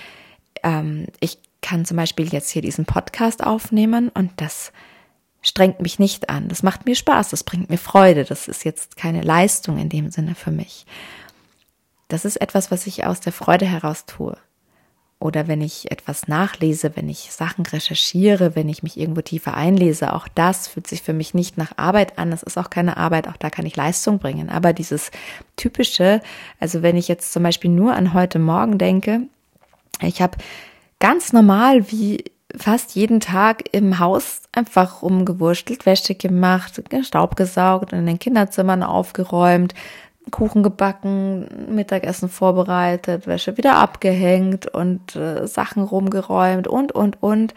ähm, 0.62 1.06
ich 1.20 1.38
kann 1.62 1.86
zum 1.86 1.96
Beispiel 1.96 2.28
jetzt 2.28 2.50
hier 2.50 2.60
diesen 2.60 2.84
Podcast 2.84 3.42
aufnehmen 3.42 4.10
und 4.10 4.32
das 4.36 4.70
strengt 5.40 5.80
mich 5.80 5.98
nicht 5.98 6.28
an. 6.28 6.50
Das 6.50 6.62
macht 6.62 6.84
mir 6.84 6.94
Spaß. 6.94 7.30
Das 7.30 7.42
bringt 7.42 7.70
mir 7.70 7.78
Freude. 7.78 8.26
Das 8.26 8.46
ist 8.46 8.66
jetzt 8.66 8.98
keine 8.98 9.22
Leistung 9.22 9.78
in 9.78 9.88
dem 9.88 10.10
Sinne 10.10 10.34
für 10.34 10.50
mich. 10.50 10.84
Das 12.08 12.26
ist 12.26 12.36
etwas, 12.36 12.70
was 12.70 12.86
ich 12.86 13.06
aus 13.06 13.20
der 13.20 13.32
Freude 13.32 13.64
heraus 13.64 14.04
tue 14.04 14.36
oder 15.20 15.48
wenn 15.48 15.60
ich 15.60 15.90
etwas 15.90 16.28
nachlese, 16.28 16.92
wenn 16.94 17.08
ich 17.08 17.32
Sachen 17.32 17.66
recherchiere, 17.66 18.54
wenn 18.54 18.68
ich 18.68 18.84
mich 18.84 18.96
irgendwo 18.96 19.20
tiefer 19.20 19.54
einlese, 19.54 20.14
auch 20.14 20.28
das 20.28 20.68
fühlt 20.68 20.86
sich 20.86 21.02
für 21.02 21.12
mich 21.12 21.34
nicht 21.34 21.58
nach 21.58 21.72
Arbeit 21.76 22.18
an. 22.18 22.30
Das 22.30 22.44
ist 22.44 22.56
auch 22.56 22.70
keine 22.70 22.96
Arbeit, 22.96 23.26
auch 23.26 23.36
da 23.36 23.50
kann 23.50 23.66
ich 23.66 23.74
Leistung 23.74 24.20
bringen. 24.20 24.48
Aber 24.48 24.72
dieses 24.72 25.10
typische, 25.56 26.20
also 26.60 26.82
wenn 26.82 26.96
ich 26.96 27.08
jetzt 27.08 27.32
zum 27.32 27.42
Beispiel 27.42 27.70
nur 27.70 27.94
an 27.94 28.14
heute 28.14 28.38
Morgen 28.38 28.78
denke, 28.78 29.22
ich 30.00 30.22
habe 30.22 30.38
ganz 31.00 31.32
normal 31.32 31.90
wie 31.90 32.24
fast 32.56 32.94
jeden 32.94 33.20
Tag 33.20 33.64
im 33.72 33.98
Haus 33.98 34.42
einfach 34.52 35.02
rumgewurschtelt, 35.02 35.84
Wäsche 35.84 36.14
gemacht, 36.14 36.80
Staub 37.02 37.36
gesaugt, 37.36 37.92
in 37.92 38.06
den 38.06 38.18
Kinderzimmern 38.18 38.82
aufgeräumt, 38.82 39.74
Kuchen 40.30 40.62
gebacken, 40.62 41.46
Mittagessen 41.70 42.28
vorbereitet, 42.28 43.26
Wäsche 43.26 43.56
wieder 43.56 43.76
abgehängt 43.76 44.66
und 44.66 45.16
äh, 45.16 45.46
Sachen 45.46 45.82
rumgeräumt 45.82 46.68
und, 46.68 46.92
und, 46.92 47.22
und. 47.22 47.54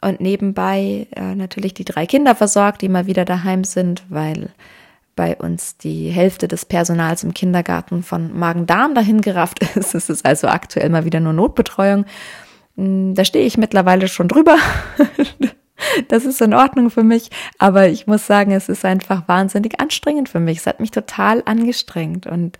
Und 0.00 0.20
nebenbei 0.20 1.08
äh, 1.16 1.34
natürlich 1.34 1.74
die 1.74 1.84
drei 1.84 2.06
Kinder 2.06 2.34
versorgt, 2.34 2.82
die 2.82 2.88
mal 2.88 3.06
wieder 3.06 3.24
daheim 3.24 3.64
sind, 3.64 4.04
weil 4.08 4.50
bei 5.16 5.36
uns 5.36 5.76
die 5.76 6.10
Hälfte 6.10 6.46
des 6.46 6.64
Personals 6.64 7.24
im 7.24 7.34
Kindergarten 7.34 8.04
von 8.04 8.38
Magen-Darm 8.38 8.94
dahin 8.94 9.20
gerafft 9.20 9.60
ist. 9.76 9.94
Es 9.94 10.08
ist 10.08 10.24
also 10.24 10.46
aktuell 10.46 10.88
mal 10.90 11.04
wieder 11.04 11.18
nur 11.18 11.32
Notbetreuung. 11.32 12.04
Hm, 12.76 13.16
da 13.16 13.24
stehe 13.24 13.44
ich 13.44 13.58
mittlerweile 13.58 14.06
schon 14.06 14.28
drüber. 14.28 14.56
Das 16.08 16.24
ist 16.24 16.40
in 16.40 16.54
Ordnung 16.54 16.90
für 16.90 17.04
mich, 17.04 17.30
aber 17.58 17.88
ich 17.88 18.06
muss 18.06 18.26
sagen, 18.26 18.52
es 18.52 18.68
ist 18.68 18.84
einfach 18.84 19.26
wahnsinnig 19.26 19.80
anstrengend 19.80 20.28
für 20.28 20.40
mich. 20.40 20.58
Es 20.58 20.66
hat 20.66 20.80
mich 20.80 20.90
total 20.90 21.42
angestrengt 21.44 22.26
und 22.26 22.58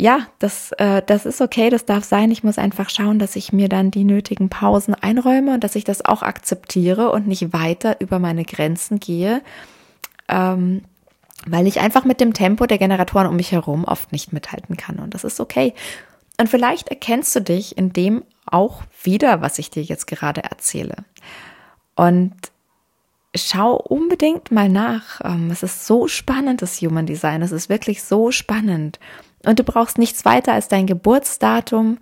ja, 0.00 0.26
das, 0.38 0.72
äh, 0.78 1.02
das 1.04 1.26
ist 1.26 1.42
okay, 1.42 1.68
das 1.68 1.84
darf 1.84 2.04
sein. 2.04 2.30
Ich 2.30 2.42
muss 2.42 2.56
einfach 2.56 2.88
schauen, 2.88 3.18
dass 3.18 3.36
ich 3.36 3.52
mir 3.52 3.68
dann 3.68 3.90
die 3.90 4.04
nötigen 4.04 4.48
Pausen 4.48 4.94
einräume 4.94 5.52
und 5.52 5.62
dass 5.62 5.76
ich 5.76 5.84
das 5.84 6.02
auch 6.02 6.22
akzeptiere 6.22 7.12
und 7.12 7.26
nicht 7.26 7.52
weiter 7.52 8.00
über 8.00 8.18
meine 8.18 8.44
Grenzen 8.44 8.98
gehe, 8.98 9.42
ähm, 10.28 10.82
weil 11.46 11.66
ich 11.66 11.80
einfach 11.80 12.04
mit 12.04 12.20
dem 12.20 12.32
Tempo 12.32 12.64
der 12.64 12.78
Generatoren 12.78 13.26
um 13.26 13.36
mich 13.36 13.52
herum 13.52 13.84
oft 13.84 14.10
nicht 14.10 14.32
mithalten 14.32 14.78
kann. 14.78 14.98
Und 14.98 15.12
das 15.12 15.24
ist 15.24 15.38
okay. 15.38 15.74
Und 16.38 16.48
vielleicht 16.48 16.88
erkennst 16.88 17.36
du 17.36 17.40
dich 17.40 17.76
in 17.76 17.92
dem 17.92 18.24
auch 18.46 18.82
wieder, 19.02 19.42
was 19.42 19.58
ich 19.58 19.68
dir 19.68 19.82
jetzt 19.82 20.06
gerade 20.06 20.42
erzähle. 20.42 20.96
Und 22.00 22.32
schau 23.36 23.74
unbedingt 23.74 24.50
mal 24.50 24.70
nach. 24.70 25.20
Ähm, 25.22 25.50
es 25.50 25.62
ist 25.62 25.86
so 25.86 26.08
spannend, 26.08 26.62
das 26.62 26.80
Human 26.80 27.04
Design. 27.04 27.42
Es 27.42 27.52
ist 27.52 27.68
wirklich 27.68 28.02
so 28.02 28.30
spannend. 28.30 28.98
Und 29.44 29.58
du 29.58 29.64
brauchst 29.64 29.98
nichts 29.98 30.24
weiter 30.24 30.54
als 30.54 30.68
dein 30.68 30.86
Geburtsdatum 30.86 31.98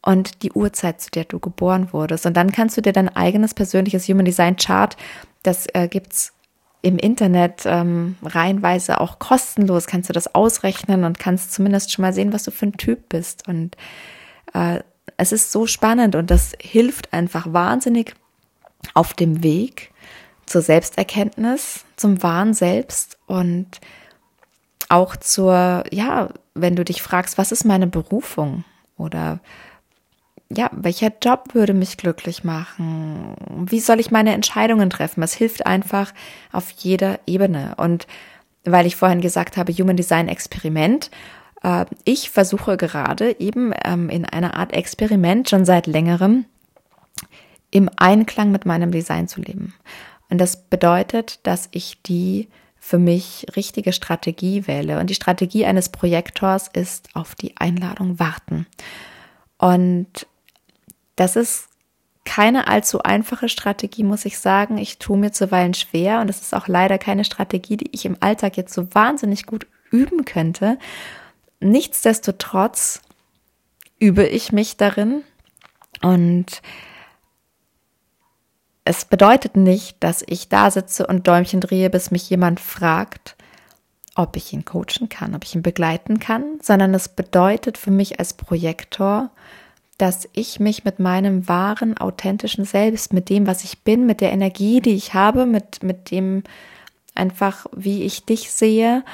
und 0.00 0.42
die 0.42 0.52
Uhrzeit, 0.52 1.02
zu 1.02 1.10
der 1.10 1.24
du 1.24 1.38
geboren 1.38 1.92
wurdest. 1.92 2.24
Und 2.24 2.34
dann 2.34 2.50
kannst 2.50 2.78
du 2.78 2.80
dir 2.80 2.94
dein 2.94 3.14
eigenes 3.14 3.52
persönliches 3.52 4.08
Human 4.08 4.24
Design 4.24 4.56
Chart, 4.56 4.96
das 5.42 5.66
äh, 5.74 5.86
gibt's 5.86 6.32
im 6.80 6.96
Internet 6.96 7.64
ähm, 7.66 8.16
reihenweise 8.22 9.02
auch 9.02 9.18
kostenlos, 9.18 9.86
kannst 9.86 10.08
du 10.08 10.14
das 10.14 10.34
ausrechnen 10.34 11.04
und 11.04 11.18
kannst 11.18 11.52
zumindest 11.52 11.92
schon 11.92 12.04
mal 12.04 12.14
sehen, 12.14 12.32
was 12.32 12.44
du 12.44 12.52
für 12.52 12.68
ein 12.68 12.78
Typ 12.78 13.10
bist. 13.10 13.46
Und 13.46 13.76
äh, 14.54 14.80
es 15.18 15.30
ist 15.30 15.52
so 15.52 15.66
spannend 15.66 16.16
und 16.16 16.30
das 16.30 16.54
hilft 16.58 17.12
einfach 17.12 17.52
wahnsinnig 17.52 18.14
auf 18.94 19.14
dem 19.14 19.42
Weg 19.42 19.92
zur 20.46 20.62
Selbsterkenntnis, 20.62 21.84
zum 21.96 22.22
wahren 22.22 22.54
Selbst 22.54 23.18
und 23.26 23.80
auch 24.88 25.16
zur, 25.16 25.84
ja, 25.90 26.28
wenn 26.54 26.76
du 26.76 26.84
dich 26.84 27.00
fragst, 27.00 27.38
was 27.38 27.52
ist 27.52 27.64
meine 27.64 27.86
Berufung 27.86 28.64
oder 28.96 29.40
ja, 30.54 30.68
welcher 30.72 31.10
Job 31.22 31.54
würde 31.54 31.72
mich 31.72 31.96
glücklich 31.96 32.44
machen? 32.44 33.34
Wie 33.70 33.80
soll 33.80 34.00
ich 34.00 34.10
meine 34.10 34.34
Entscheidungen 34.34 34.90
treffen? 34.90 35.22
Es 35.22 35.32
hilft 35.32 35.66
einfach 35.66 36.12
auf 36.52 36.70
jeder 36.70 37.20
Ebene. 37.26 37.74
Und 37.78 38.06
weil 38.64 38.86
ich 38.86 38.96
vorhin 38.96 39.22
gesagt 39.22 39.56
habe, 39.56 39.72
Human 39.72 39.96
Design 39.96 40.28
Experiment, 40.28 41.10
äh, 41.62 41.86
ich 42.04 42.30
versuche 42.30 42.76
gerade 42.76 43.40
eben 43.40 43.72
ähm, 43.84 44.10
in 44.10 44.26
einer 44.26 44.54
Art 44.54 44.74
Experiment 44.74 45.48
schon 45.48 45.64
seit 45.64 45.86
längerem 45.86 46.44
im 47.72 47.90
Einklang 47.96 48.52
mit 48.52 48.64
meinem 48.64 48.92
Design 48.92 49.26
zu 49.26 49.40
leben. 49.40 49.74
Und 50.30 50.38
das 50.38 50.68
bedeutet, 50.68 51.40
dass 51.42 51.68
ich 51.72 52.00
die 52.02 52.48
für 52.78 52.98
mich 52.98 53.46
richtige 53.56 53.92
Strategie 53.92 54.66
wähle. 54.66 55.00
Und 55.00 55.10
die 55.10 55.14
Strategie 55.14 55.64
eines 55.64 55.88
Projektors 55.88 56.68
ist 56.68 57.08
auf 57.14 57.34
die 57.34 57.56
Einladung 57.56 58.18
warten. 58.18 58.66
Und 59.58 60.26
das 61.16 61.36
ist 61.36 61.68
keine 62.24 62.68
allzu 62.68 63.02
einfache 63.02 63.48
Strategie, 63.48 64.04
muss 64.04 64.24
ich 64.24 64.38
sagen. 64.38 64.78
Ich 64.78 64.98
tue 64.98 65.18
mir 65.18 65.32
zuweilen 65.32 65.74
schwer 65.74 66.20
und 66.20 66.30
es 66.30 66.40
ist 66.40 66.54
auch 66.54 66.68
leider 66.68 66.98
keine 66.98 67.24
Strategie, 67.24 67.76
die 67.76 67.90
ich 67.92 68.04
im 68.04 68.16
Alltag 68.20 68.56
jetzt 68.56 68.74
so 68.74 68.94
wahnsinnig 68.94 69.46
gut 69.46 69.66
üben 69.90 70.24
könnte. 70.24 70.78
Nichtsdestotrotz 71.60 73.02
übe 73.98 74.26
ich 74.26 74.52
mich 74.52 74.76
darin 74.76 75.22
und 76.00 76.62
es 78.84 79.04
bedeutet 79.04 79.56
nicht, 79.56 79.96
dass 80.00 80.24
ich 80.26 80.48
da 80.48 80.70
sitze 80.70 81.06
und 81.06 81.26
Däumchen 81.28 81.60
drehe, 81.60 81.90
bis 81.90 82.10
mich 82.10 82.28
jemand 82.28 82.60
fragt, 82.60 83.36
ob 84.14 84.36
ich 84.36 84.52
ihn 84.52 84.64
coachen 84.64 85.08
kann, 85.08 85.34
ob 85.34 85.44
ich 85.44 85.54
ihn 85.54 85.62
begleiten 85.62 86.18
kann, 86.18 86.58
sondern 86.60 86.92
es 86.94 87.08
bedeutet 87.08 87.78
für 87.78 87.90
mich 87.90 88.18
als 88.18 88.34
Projektor, 88.34 89.30
dass 89.98 90.28
ich 90.32 90.58
mich 90.58 90.84
mit 90.84 90.98
meinem 90.98 91.48
wahren, 91.48 91.96
authentischen 91.96 92.64
Selbst, 92.64 93.12
mit 93.12 93.28
dem, 93.28 93.46
was 93.46 93.62
ich 93.62 93.84
bin, 93.84 94.04
mit 94.04 94.20
der 94.20 94.32
Energie, 94.32 94.80
die 94.80 94.94
ich 94.94 95.14
habe, 95.14 95.46
mit, 95.46 95.82
mit 95.82 96.10
dem 96.10 96.42
einfach, 97.14 97.66
wie 97.74 98.02
ich 98.02 98.24
dich 98.24 98.50
sehe, 98.50 99.04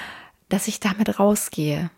dass 0.49 0.67
ich 0.67 0.81
damit 0.81 1.19
rausgehe. 1.19 1.91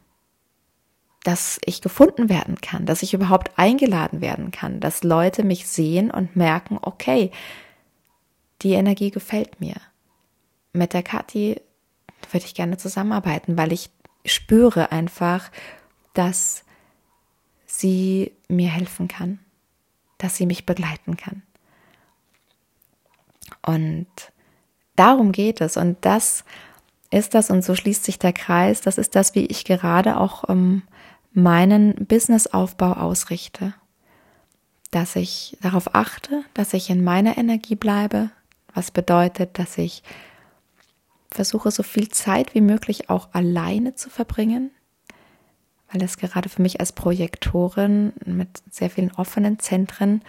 Dass 1.30 1.60
ich 1.64 1.80
gefunden 1.80 2.28
werden 2.28 2.60
kann, 2.60 2.86
dass 2.86 3.04
ich 3.04 3.14
überhaupt 3.14 3.56
eingeladen 3.56 4.20
werden 4.20 4.50
kann, 4.50 4.80
dass 4.80 5.04
Leute 5.04 5.44
mich 5.44 5.68
sehen 5.68 6.10
und 6.10 6.34
merken, 6.34 6.76
okay, 6.82 7.30
die 8.62 8.72
Energie 8.72 9.12
gefällt 9.12 9.60
mir. 9.60 9.76
Mit 10.72 10.92
der 10.92 11.04
Kathi 11.04 11.60
würde 12.32 12.46
ich 12.46 12.54
gerne 12.54 12.78
zusammenarbeiten, 12.78 13.56
weil 13.56 13.72
ich 13.72 13.90
spüre 14.26 14.90
einfach, 14.90 15.52
dass 16.14 16.64
sie 17.64 18.32
mir 18.48 18.68
helfen 18.68 19.06
kann, 19.06 19.38
dass 20.18 20.34
sie 20.34 20.46
mich 20.46 20.66
begleiten 20.66 21.16
kann. 21.16 21.42
Und 23.64 24.08
darum 24.96 25.30
geht 25.30 25.60
es. 25.60 25.76
Und 25.76 26.04
das 26.04 26.44
ist 27.12 27.34
das, 27.34 27.50
und 27.50 27.62
so 27.62 27.76
schließt 27.76 28.02
sich 28.02 28.18
der 28.18 28.32
Kreis, 28.32 28.80
das 28.80 28.98
ist 28.98 29.14
das, 29.14 29.36
wie 29.36 29.46
ich 29.46 29.64
gerade 29.64 30.18
auch 30.18 30.42
um, 30.42 30.82
meinen 31.32 32.06
Businessaufbau 32.06 32.92
ausrichte. 32.92 33.74
Dass 34.90 35.16
ich 35.16 35.56
darauf 35.60 35.94
achte, 35.94 36.42
dass 36.54 36.74
ich 36.74 36.90
in 36.90 37.04
meiner 37.04 37.38
Energie 37.38 37.76
bleibe, 37.76 38.30
was 38.74 38.90
bedeutet, 38.90 39.58
dass 39.58 39.78
ich 39.78 40.02
versuche, 41.30 41.70
so 41.70 41.82
viel 41.82 42.08
Zeit 42.08 42.54
wie 42.54 42.60
möglich 42.60 43.08
auch 43.08 43.28
alleine 43.32 43.94
zu 43.94 44.10
verbringen, 44.10 44.72
weil 45.92 46.02
es 46.02 46.16
gerade 46.16 46.48
für 46.48 46.62
mich 46.62 46.80
als 46.80 46.92
Projektorin 46.92 48.12
mit 48.24 48.62
sehr 48.70 48.90
vielen 48.90 49.12
offenen 49.12 49.58
Zentren 49.58 50.22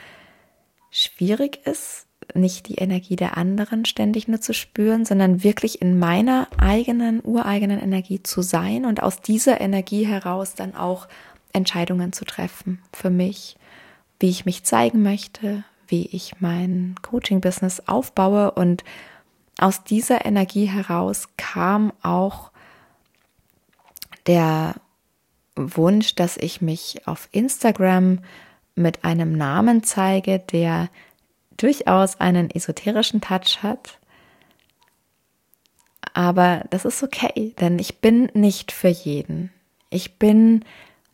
schwierig 0.91 1.65
ist, 1.65 2.05
nicht 2.33 2.67
die 2.67 2.75
Energie 2.75 3.15
der 3.15 3.37
anderen 3.37 3.85
ständig 3.85 4.27
nur 4.27 4.41
zu 4.41 4.53
spüren, 4.53 5.05
sondern 5.05 5.43
wirklich 5.43 5.81
in 5.81 5.99
meiner 5.99 6.47
eigenen, 6.57 7.21
ureigenen 7.23 7.79
Energie 7.79 8.23
zu 8.23 8.41
sein 8.41 8.85
und 8.85 9.03
aus 9.03 9.21
dieser 9.21 9.59
Energie 9.59 10.05
heraus 10.05 10.55
dann 10.55 10.75
auch 10.75 11.07
Entscheidungen 11.53 12.13
zu 12.13 12.25
treffen 12.25 12.81
für 12.93 13.09
mich, 13.09 13.57
wie 14.19 14.29
ich 14.29 14.45
mich 14.45 14.63
zeigen 14.63 15.01
möchte, 15.03 15.63
wie 15.87 16.05
ich 16.07 16.39
mein 16.39 16.95
Coaching-Business 17.01 17.83
aufbaue. 17.87 18.51
Und 18.51 18.83
aus 19.57 19.83
dieser 19.83 20.25
Energie 20.25 20.65
heraus 20.65 21.27
kam 21.37 21.91
auch 22.01 22.51
der 24.27 24.75
Wunsch, 25.55 26.15
dass 26.15 26.37
ich 26.37 26.61
mich 26.61 27.01
auf 27.05 27.27
Instagram 27.31 28.19
mit 28.75 29.03
einem 29.03 29.33
Namen 29.33 29.83
zeige, 29.83 30.39
der 30.39 30.89
durchaus 31.61 32.19
einen 32.19 32.49
esoterischen 32.49 33.21
Touch 33.21 33.61
hat. 33.61 33.99
Aber 36.13 36.65
das 36.69 36.85
ist 36.85 37.03
okay, 37.03 37.53
denn 37.59 37.79
ich 37.79 37.99
bin 37.99 38.29
nicht 38.33 38.71
für 38.71 38.89
jeden. 38.89 39.51
Ich 39.89 40.17
bin 40.17 40.65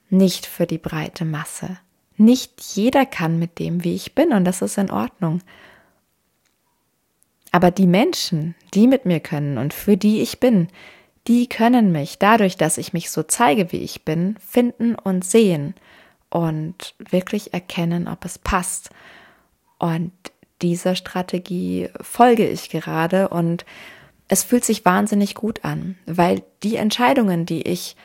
nicht 0.09 0.45
für 0.45 0.65
die 0.65 0.77
breite 0.77 1.25
Masse. 1.25 1.77
Nicht 2.15 2.61
jeder 2.75 3.05
kann 3.05 3.37
mit 3.37 3.59
dem, 3.59 3.83
wie 3.83 3.93
ich 3.93 4.15
bin, 4.15 4.31
und 4.33 4.45
das 4.45 4.61
ist 4.61 4.77
in 4.77 4.89
Ordnung. 4.89 5.41
Aber 7.51 7.71
die 7.71 7.87
Menschen, 7.87 8.55
die 8.73 8.87
mit 8.87 9.05
mir 9.05 9.19
können 9.19 9.57
und 9.57 9.73
für 9.73 9.97
die 9.97 10.21
ich 10.21 10.39
bin, 10.39 10.67
die 11.27 11.47
können 11.47 11.91
mich 11.91 12.19
dadurch, 12.19 12.57
dass 12.57 12.77
ich 12.77 12.93
mich 12.93 13.11
so 13.11 13.23
zeige, 13.23 13.71
wie 13.71 13.77
ich 13.77 14.05
bin, 14.05 14.37
finden 14.39 14.95
und 14.95 15.25
sehen 15.25 15.75
und 16.29 16.95
wirklich 16.97 17.53
erkennen, 17.53 18.07
ob 18.07 18.25
es 18.25 18.37
passt. 18.37 18.89
Und 19.77 20.11
dieser 20.61 20.95
Strategie 20.95 21.89
folge 22.01 22.47
ich 22.47 22.69
gerade 22.69 23.29
und 23.29 23.65
es 24.27 24.43
fühlt 24.43 24.65
sich 24.65 24.83
wahnsinnig 24.85 25.35
gut 25.35 25.63
an, 25.63 25.97
weil 26.05 26.43
die 26.63 26.75
Entscheidungen, 26.75 27.45
die 27.45 27.61
ich 27.61 27.95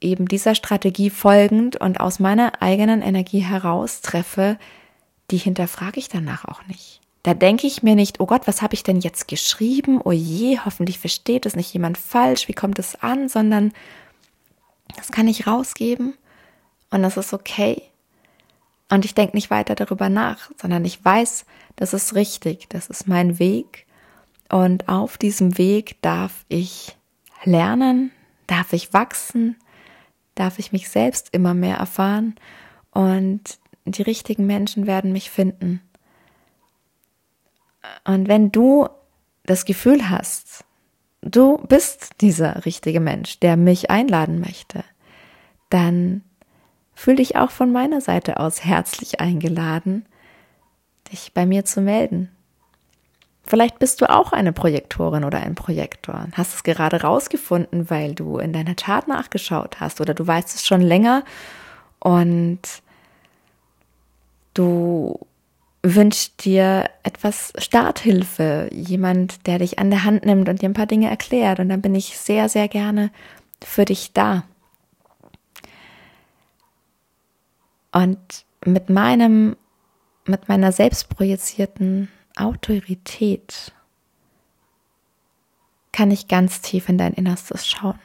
eben 0.00 0.26
dieser 0.26 0.54
Strategie 0.54 1.10
folgend 1.10 1.76
und 1.76 2.00
aus 2.00 2.18
meiner 2.18 2.60
eigenen 2.60 3.02
Energie 3.02 3.40
heraus 3.40 4.00
treffe, 4.00 4.58
die 5.30 5.36
hinterfrage 5.36 6.00
ich 6.00 6.08
danach 6.08 6.44
auch 6.44 6.66
nicht. 6.66 7.00
Da 7.22 7.34
denke 7.34 7.68
ich 7.68 7.84
mir 7.84 7.94
nicht, 7.94 8.18
oh 8.18 8.26
Gott, 8.26 8.48
was 8.48 8.62
habe 8.62 8.74
ich 8.74 8.82
denn 8.82 8.98
jetzt 8.98 9.28
geschrieben? 9.28 10.00
Oh 10.02 10.10
je, 10.10 10.58
hoffentlich 10.64 10.98
versteht 10.98 11.46
es 11.46 11.54
nicht 11.54 11.72
jemand 11.72 11.96
falsch. 11.96 12.48
Wie 12.48 12.52
kommt 12.52 12.80
es 12.80 13.00
an? 13.00 13.28
Sondern 13.28 13.72
das 14.96 15.12
kann 15.12 15.28
ich 15.28 15.46
rausgeben 15.46 16.14
und 16.90 17.02
das 17.02 17.16
ist 17.16 17.32
okay. 17.32 17.82
Und 18.92 19.06
ich 19.06 19.14
denke 19.14 19.34
nicht 19.34 19.48
weiter 19.48 19.74
darüber 19.74 20.10
nach, 20.10 20.50
sondern 20.60 20.84
ich 20.84 21.02
weiß, 21.02 21.46
das 21.76 21.94
ist 21.94 22.14
richtig, 22.14 22.68
das 22.68 22.90
ist 22.90 23.08
mein 23.08 23.38
Weg. 23.38 23.86
Und 24.50 24.86
auf 24.90 25.16
diesem 25.16 25.56
Weg 25.56 25.96
darf 26.02 26.44
ich 26.48 26.94
lernen, 27.42 28.10
darf 28.46 28.74
ich 28.74 28.92
wachsen, 28.92 29.56
darf 30.34 30.58
ich 30.58 30.72
mich 30.72 30.90
selbst 30.90 31.30
immer 31.32 31.54
mehr 31.54 31.78
erfahren 31.78 32.34
und 32.90 33.58
die 33.86 34.02
richtigen 34.02 34.44
Menschen 34.44 34.86
werden 34.86 35.12
mich 35.12 35.30
finden. 35.30 35.80
Und 38.04 38.28
wenn 38.28 38.52
du 38.52 38.90
das 39.44 39.64
Gefühl 39.64 40.10
hast, 40.10 40.66
du 41.22 41.56
bist 41.66 42.20
dieser 42.20 42.66
richtige 42.66 43.00
Mensch, 43.00 43.40
der 43.40 43.56
mich 43.56 43.90
einladen 43.90 44.38
möchte, 44.38 44.84
dann 45.70 46.24
fühl 47.02 47.16
dich 47.16 47.34
auch 47.34 47.50
von 47.50 47.72
meiner 47.72 48.00
Seite 48.00 48.38
aus 48.38 48.64
herzlich 48.64 49.20
eingeladen, 49.20 50.06
dich 51.10 51.32
bei 51.34 51.46
mir 51.46 51.64
zu 51.64 51.80
melden. 51.80 52.30
Vielleicht 53.42 53.80
bist 53.80 54.00
du 54.00 54.08
auch 54.08 54.32
eine 54.32 54.52
Projektorin 54.52 55.24
oder 55.24 55.40
ein 55.40 55.56
Projektor. 55.56 56.28
Hast 56.34 56.54
es 56.54 56.62
gerade 56.62 57.02
rausgefunden, 57.02 57.90
weil 57.90 58.14
du 58.14 58.38
in 58.38 58.52
deiner 58.52 58.76
Chart 58.76 59.08
nachgeschaut 59.08 59.80
hast 59.80 60.00
oder 60.00 60.14
du 60.14 60.24
weißt 60.24 60.54
es 60.54 60.64
schon 60.64 60.80
länger 60.80 61.24
und 61.98 62.60
du 64.54 65.18
wünschst 65.82 66.44
dir 66.44 66.88
etwas 67.02 67.52
Starthilfe, 67.58 68.68
jemand, 68.70 69.48
der 69.48 69.58
dich 69.58 69.80
an 69.80 69.90
der 69.90 70.04
Hand 70.04 70.24
nimmt 70.24 70.48
und 70.48 70.62
dir 70.62 70.68
ein 70.68 70.74
paar 70.74 70.86
Dinge 70.86 71.10
erklärt. 71.10 71.58
Und 71.58 71.68
dann 71.68 71.82
bin 71.82 71.96
ich 71.96 72.16
sehr, 72.16 72.48
sehr 72.48 72.68
gerne 72.68 73.10
für 73.60 73.86
dich 73.86 74.12
da. 74.12 74.44
Und 77.92 78.44
mit 78.64 78.90
meinem, 78.90 79.56
mit 80.26 80.48
meiner 80.48 80.72
selbstprojizierten 80.72 82.08
Autorität 82.36 83.72
kann 85.92 86.10
ich 86.10 86.28
ganz 86.28 86.62
tief 86.62 86.88
in 86.88 86.96
dein 86.96 87.12
Innerstes 87.12 87.68
schauen. 87.68 87.98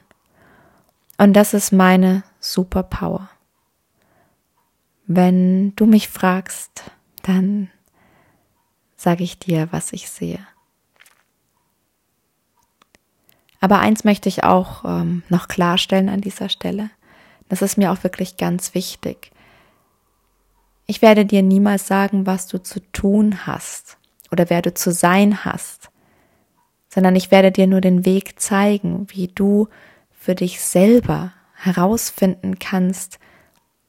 Und 1.17 1.34
das 1.34 1.54
ist 1.54 1.71
meine 1.71 2.23
Superpower. 2.39 3.30
Wenn 5.08 5.73
du 5.76 5.86
mich 5.86 6.10
fragst, 6.10 6.91
dann 7.23 7.71
sage 8.97 9.23
ich 9.23 9.39
dir, 9.39 9.69
was 9.71 9.93
ich 9.93 10.10
sehe. 10.10 10.45
Aber 13.60 13.80
eins 13.80 14.04
möchte 14.04 14.30
ich 14.30 14.43
auch 14.43 14.84
ähm, 14.86 15.23
noch 15.30 15.47
klarstellen 15.47 16.10
an 16.10 16.21
dieser 16.21 16.50
Stelle. 16.50 16.89
Das 17.50 17.62
ist 17.62 17.78
mir 17.78 17.91
auch 17.91 18.04
wirklich 18.04 18.38
ganz 18.38 18.76
wichtig. 18.76 19.32
Ich 20.88 21.02
werde 21.02 21.26
dir 21.26 21.43
niemals 21.43 21.86
sagen, 21.86 22.26
was 22.26 22.47
du 22.47 22.63
zu 22.63 22.80
tun 22.91 23.45
hast 23.45 23.97
oder 24.32 24.50
wer 24.50 24.62
du 24.62 24.73
zu 24.73 24.91
sein 24.91 25.43
hast, 25.43 25.89
sondern 26.88 27.15
ich 27.17 27.30
werde 27.30 27.52
dir 27.52 27.67
nur 27.67 27.82
den 27.82 28.06
Weg 28.06 28.39
zeigen, 28.39 29.06
wie 29.10 29.28
du 29.28 29.67
für 30.12 30.34
dich 30.34 30.62
selber 30.62 31.34
herausfinden 31.56 32.58
kannst, 32.58 33.19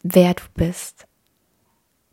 wer 0.02 0.34
du 0.34 0.42
bist. 0.54 1.06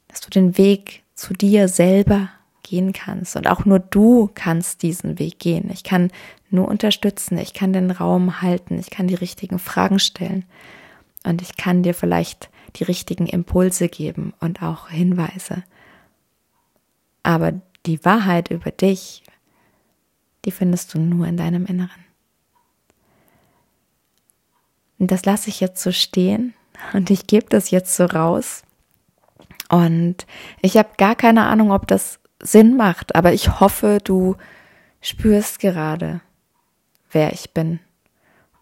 Dass 0.07 0.21
du 0.21 0.29
den 0.29 0.57
Weg 0.57 1.03
zu 1.15 1.33
dir 1.33 1.67
selber 1.67 2.29
gehen 2.61 2.93
kannst. 2.93 3.35
Und 3.35 3.47
auch 3.47 3.65
nur 3.65 3.79
du 3.79 4.29
kannst 4.33 4.83
diesen 4.83 5.17
Weg 5.17 5.39
gehen. 5.39 5.69
Ich 5.71 5.83
kann 5.83 6.11
nur 6.49 6.67
unterstützen, 6.67 7.37
ich 7.37 7.53
kann 7.53 7.73
den 7.73 7.91
Raum 7.91 8.41
halten, 8.41 8.77
ich 8.79 8.89
kann 8.89 9.07
die 9.07 9.15
richtigen 9.15 9.59
Fragen 9.59 9.99
stellen 9.99 10.45
und 11.23 11.41
ich 11.41 11.57
kann 11.57 11.83
dir 11.83 11.93
vielleicht 11.93 12.49
die 12.75 12.83
richtigen 12.83 13.27
Impulse 13.27 13.89
geben 13.89 14.33
und 14.39 14.61
auch 14.61 14.89
Hinweise. 14.89 15.63
Aber 17.23 17.53
die 17.85 18.03
Wahrheit 18.05 18.51
über 18.51 18.71
dich, 18.71 19.23
die 20.45 20.51
findest 20.51 20.93
du 20.93 20.99
nur 20.99 21.27
in 21.27 21.37
deinem 21.37 21.65
Inneren. 21.65 22.05
Und 24.99 25.11
das 25.11 25.25
lasse 25.25 25.49
ich 25.49 25.59
jetzt 25.59 25.81
so 25.81 25.91
stehen 25.91 26.53
und 26.93 27.09
ich 27.09 27.27
gebe 27.27 27.47
das 27.49 27.71
jetzt 27.71 27.95
so 27.95 28.05
raus. 28.05 28.63
Und 29.69 30.25
ich 30.61 30.77
habe 30.77 30.89
gar 30.97 31.15
keine 31.15 31.45
Ahnung, 31.45 31.71
ob 31.71 31.87
das 31.87 32.19
Sinn 32.41 32.77
macht, 32.77 33.15
aber 33.15 33.33
ich 33.33 33.59
hoffe, 33.59 33.97
du 34.03 34.35
spürst 35.01 35.59
gerade, 35.59 36.21
wer 37.11 37.33
ich 37.33 37.51
bin 37.51 37.79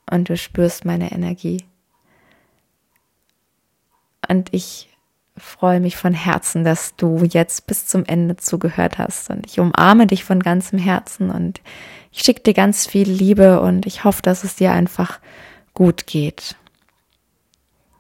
und 0.10 0.30
du 0.30 0.38
spürst 0.38 0.86
meine 0.86 1.12
Energie. 1.12 1.66
Und 4.30 4.54
ich 4.54 4.90
freue 5.38 5.80
mich 5.80 5.98
von 5.98 6.14
Herzen, 6.14 6.64
dass 6.64 6.96
du 6.96 7.24
jetzt 7.24 7.68
bis 7.68 7.88
zum 7.88 8.06
Ende 8.06 8.38
zugehört 8.38 8.98
hast 8.98 9.30
und 9.30 9.46
ich 9.48 9.60
umarme 9.60 10.06
dich 10.06 10.24
von 10.24 10.42
ganzem 10.42 10.78
Herzen 10.78 11.32
und 11.32 11.62
ich 12.12 12.22
schicke 12.22 12.42
dir 12.42 12.54
ganz 12.54 12.86
viel 12.86 13.10
Liebe 13.10 13.60
und 13.62 13.88
ich 13.88 14.04
hoffe, 14.04 14.22
dass 14.22 14.44
es 14.44 14.56
dir 14.56 14.72
einfach 14.72 15.20
gut 15.74 16.06
geht. 16.06 16.56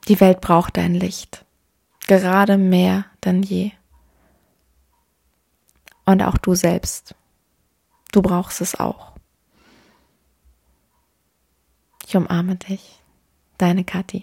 Die 0.08 0.20
Welt 0.20 0.42
braucht 0.42 0.78
dein 0.78 0.94
Licht, 0.94 1.44
gerade 2.08 2.58
mehr 2.58 3.06
denn 3.26 3.42
je. 3.42 3.72
Und 6.06 6.22
auch 6.22 6.38
du 6.38 6.54
selbst. 6.54 7.16
Du 8.12 8.22
brauchst 8.22 8.62
es 8.62 8.80
auch. 8.80 9.14
Ich 12.06 12.16
umarme 12.16 12.58
dich. 12.58 13.00
Deine 13.58 13.86
Kathi. 13.86 14.22